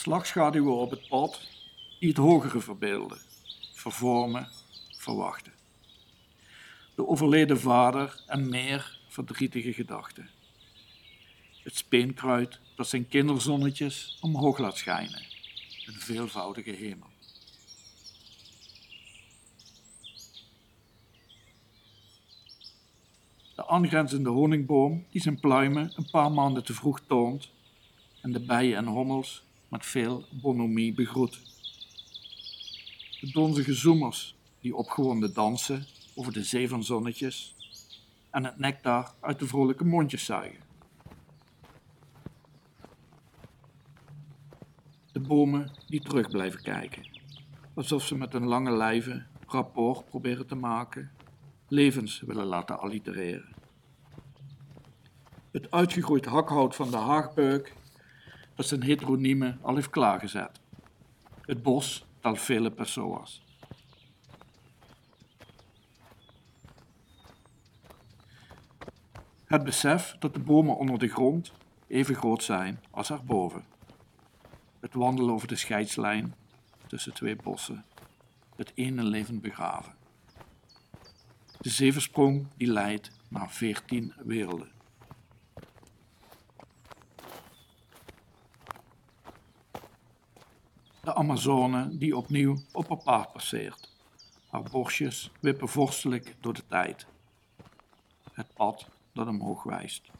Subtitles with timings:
[0.00, 1.40] slagschaduwen op het pad
[1.98, 3.18] het hogere verbeelden,
[3.72, 4.48] vervormen,
[4.96, 5.52] verwachten.
[6.94, 10.30] De overleden vader en meer verdrietige gedachten.
[11.62, 15.22] Het speenkruid dat zijn kinderzonnetjes omhoog laat schijnen,
[15.86, 17.08] een veelvoudige hemel.
[23.54, 27.50] De aangrenzende honingboom die zijn pluimen een paar maanden te vroeg toont
[28.20, 31.40] en de bijen en hommels met veel bonhomie begroet.
[33.20, 37.54] De donzige zoemers die opgewonden dansen over de zee van zonnetjes
[38.30, 40.60] en het nectar uit de vrolijke mondjes zuigen.
[45.12, 47.08] De bomen die terug blijven kijken,
[47.74, 51.10] alsof ze met hun lange lijven rapport proberen te maken,
[51.68, 53.54] levens willen laten allitereren.
[55.50, 57.74] Het uitgegroeid hakhout van de haagbeuk
[58.60, 60.60] dat zijn heteroniemen al heeft klaargezet.
[61.40, 63.42] Het bos telt vele persona's.
[69.44, 71.52] Het besef dat de bomen onder de grond
[71.86, 73.64] even groot zijn als erboven.
[74.80, 76.34] Het wandelen over de scheidslijn
[76.86, 77.84] tussen twee bossen.
[78.56, 79.94] Het ene levend begraven.
[81.60, 84.79] De zevensprong die leidt naar veertien werelden.
[91.02, 93.92] De Amazone die opnieuw op haar paard passeert.
[94.48, 97.06] Haar borstjes wippen vorstelijk door de tijd.
[98.32, 100.10] Het pad dat omhoog wijst.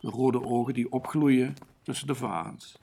[0.00, 2.78] De rode ogen die opgloeien tussen de varens.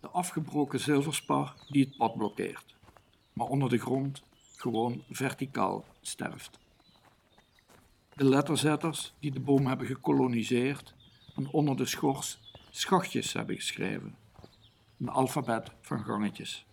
[0.00, 2.74] De afgebroken zilverspar die het pad blokkeert,
[3.32, 4.22] maar onder de grond
[4.56, 6.58] gewoon verticaal sterft.
[8.14, 10.94] De letterzetters die de boom hebben gekoloniseerd
[11.36, 12.38] en onder de schors
[12.70, 14.16] schachtjes hebben geschreven.
[14.98, 16.66] Een alfabet van gangetjes.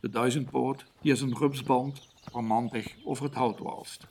[0.00, 4.06] De duizendpoot die als een rupsband romantig over het hout walst.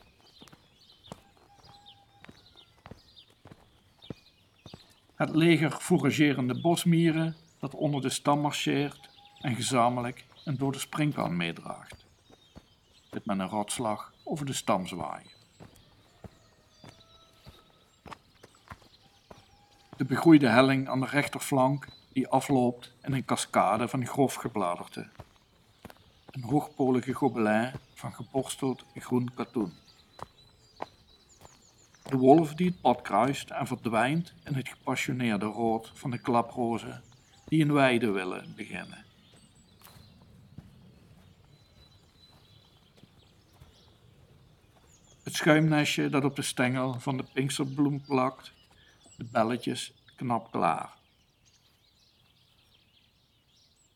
[5.15, 9.09] Het leger fouragerende bosmieren dat onder de stam marcheert
[9.41, 12.05] en gezamenlijk een dode springkaan meedraagt.
[13.09, 15.38] Dit met een rotslag over de stam zwaaien.
[19.99, 25.07] De begroeide helling aan de rechterflank die afloopt in een cascade van grof gebladerte.
[26.31, 29.73] Een hoogpolige gobelin van geborsteld groen katoen.
[32.03, 37.03] De wolf die het pad kruist en verdwijnt in het gepassioneerde rood van de klaprozen
[37.47, 39.05] die een weide willen beginnen.
[45.23, 48.57] Het schuimnestje dat op de stengel van de pinksterbloem plakt,
[49.19, 50.97] de belletjes knap klaar.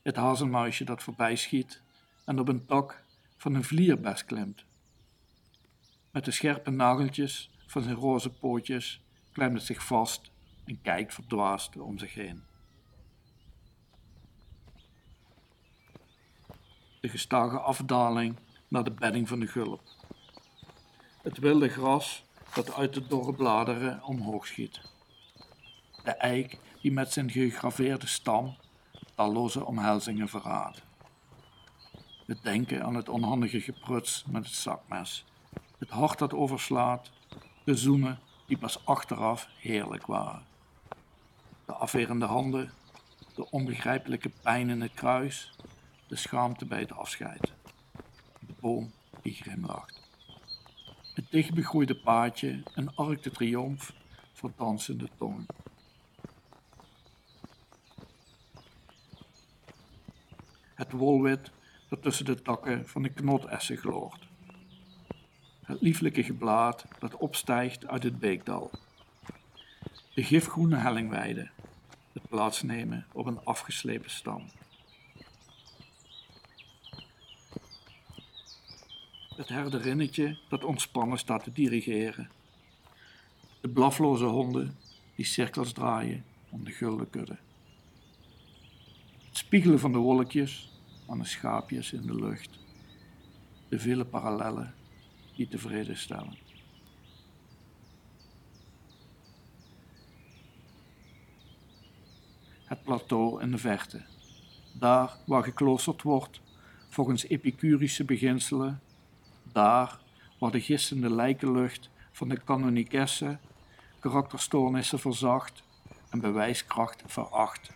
[0.02, 1.82] Het hazelmuisje dat voorbij schiet
[2.24, 3.04] en op een tak
[3.36, 4.64] van een vlierbes klimt.
[6.10, 9.00] Met de scherpe nageltjes van zijn roze pootjes
[9.32, 10.30] klemt het zich vast
[10.64, 12.42] en kijkt verdwaasd om zich heen.
[17.00, 18.36] De gestage afdaling
[18.68, 19.82] naar de bedding van de gulp.
[21.22, 22.24] Het wilde gras
[22.54, 24.92] dat uit de dorre bladeren omhoog schiet.
[26.04, 28.56] De eik die met zijn gegraveerde stam
[29.14, 30.82] talloze omhelzingen verraadt.
[32.26, 35.24] Het denken aan het onhandige gepruts met het zakmes.
[35.78, 37.10] Het hart dat overslaat.
[37.64, 40.42] De zoenen die pas achteraf heerlijk waren.
[41.66, 42.72] De afwerende handen.
[43.34, 45.52] De onbegrijpelijke pijn in het kruis.
[46.06, 47.52] De schaamte bij het afscheid.
[48.38, 48.92] De boom
[49.22, 50.00] die grimlacht.
[51.14, 52.62] Het dichtbegroeide paadje.
[52.74, 53.92] Een arc de triomf
[54.32, 55.46] voor dansende tongen.
[60.74, 61.50] Het wolwit
[61.88, 64.26] dat tussen de takken van de knotessen gloort.
[65.64, 68.70] Het lieflijke geblaad dat opstijgt uit het beekdal.
[70.14, 71.50] De gifgroene hellingweide,
[72.12, 74.44] het plaatsnemen op een afgeslepen stam.
[79.36, 82.30] Het herderinnetje dat ontspannen staat te dirigeren.
[83.60, 84.76] De blafloze honden
[85.14, 87.36] die cirkels draaien om de gulden kudde.
[89.54, 90.72] Spiegelen van de wolkjes
[91.08, 92.58] aan de schaapjes in de lucht.
[93.68, 94.74] De vele parallellen
[95.36, 96.36] die tevreden stellen.
[102.64, 104.02] Het plateau in de verte,
[104.72, 106.40] daar waar gekloosterd wordt
[106.88, 108.80] volgens epicurische beginselen,
[109.52, 109.98] daar
[110.38, 113.38] waar de gistende lijkenlucht van de kanonikesse
[114.00, 115.62] karakterstoornissen verzacht
[116.10, 117.70] en bewijskracht veracht.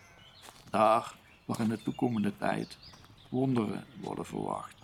[0.69, 1.18] Daar
[1.49, 2.77] waar in de toekomende tijd
[3.29, 4.75] wonderen worden verwacht.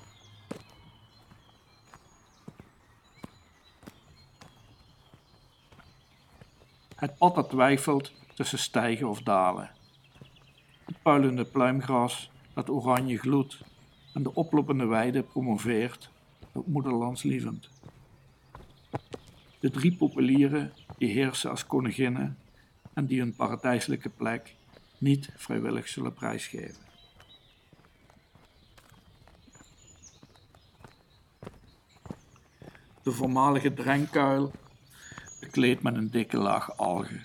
[6.96, 9.72] Het pad dat twijfelt tussen stijgen of dalen.
[10.86, 13.60] Het puilende pluimgras dat oranje gloedt
[14.14, 16.10] en de oplopende weide promoveert
[16.52, 17.70] op moederlandslievend.
[19.60, 22.38] De drie populieren die heersen als koninginnen
[22.94, 24.56] en die hun paradijselijke plek
[25.06, 26.84] niet vrijwillig zullen prijsgeven.
[33.04, 34.52] De voormalige drenkuil
[35.40, 37.24] bekleed met een dikke laag algen.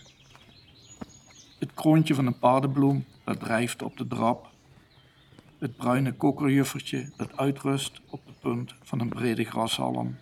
[1.59, 4.51] Het kroontje van een paardenbloem dat drijft op de drap.
[5.59, 10.17] Het bruine kokerjuffertje dat uitrust op de punt van een brede grashalm.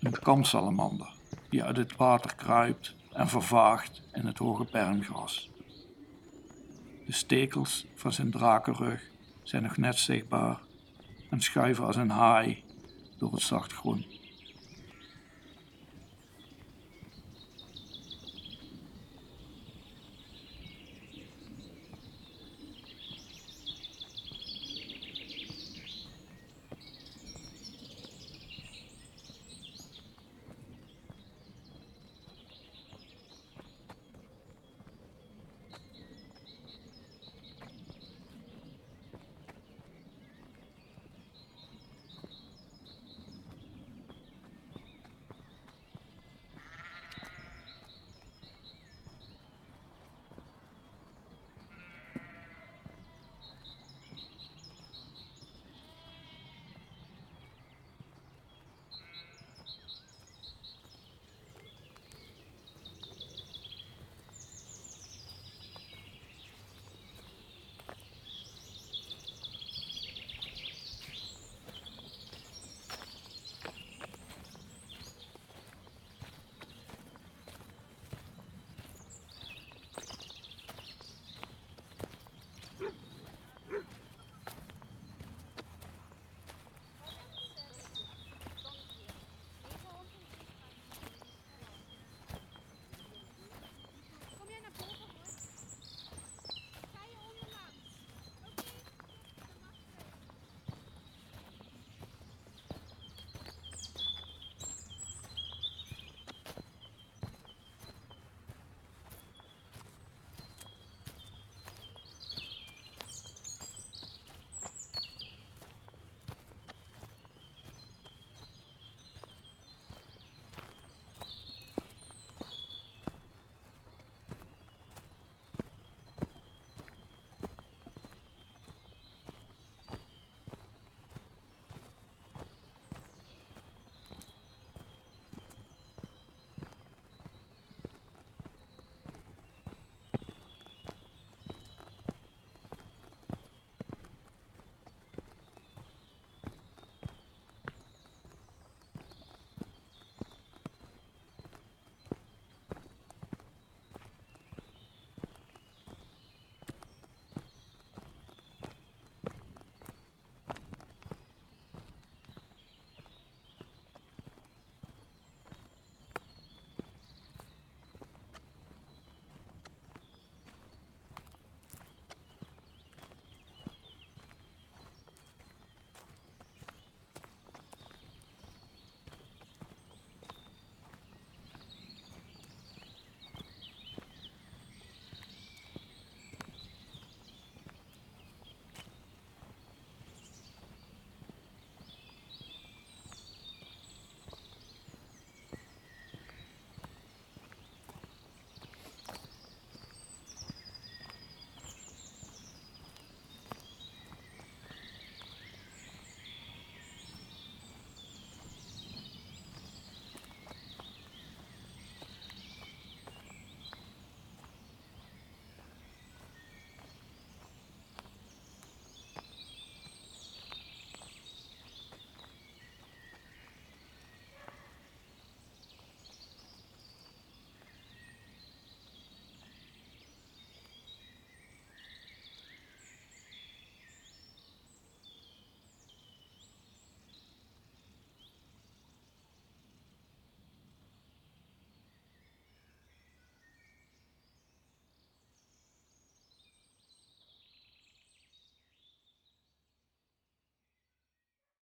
[0.00, 1.12] Een kamsalamander
[1.48, 5.49] die uit het water kruipt en vervaagt in het hoge bermgras.
[7.10, 9.02] De stekels van zijn drakenrug
[9.42, 10.60] zijn nog net zichtbaar
[11.30, 12.64] en schuiven als een haai
[13.18, 14.19] door het zacht groen.